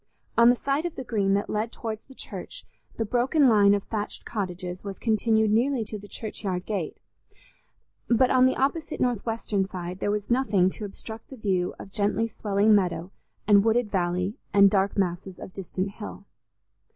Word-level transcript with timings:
On 0.35 0.49
the 0.49 0.55
side 0.55 0.87
of 0.87 0.95
the 0.95 1.03
Green 1.03 1.35
that 1.35 1.47
led 1.47 1.71
towards 1.71 2.01
the 2.07 2.15
church, 2.15 2.65
the 2.97 3.05
broken 3.05 3.47
line 3.47 3.75
of 3.75 3.83
thatched 3.83 4.25
cottages 4.25 4.83
was 4.83 4.97
continued 4.97 5.51
nearly 5.51 5.83
to 5.85 5.99
the 5.99 6.07
churchyard 6.07 6.65
gate; 6.65 6.97
but 8.07 8.31
on 8.31 8.47
the 8.47 8.55
opposite 8.55 8.99
northwestern 8.99 9.69
side, 9.69 9.99
there 9.99 10.09
was 10.09 10.31
nothing 10.31 10.71
to 10.71 10.85
obstruct 10.85 11.29
the 11.29 11.37
view 11.37 11.75
of 11.77 11.91
gently 11.91 12.27
swelling 12.27 12.73
meadow, 12.73 13.11
and 13.47 13.63
wooded 13.63 13.91
valley, 13.91 14.39
and 14.55 14.71
dark 14.71 14.97
masses 14.97 15.37
of 15.37 15.53
distant 15.53 15.91
hill. 15.91 16.25